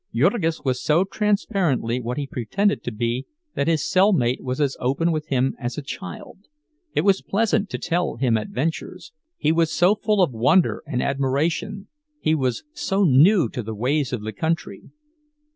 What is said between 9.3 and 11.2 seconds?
he was so full of wonder and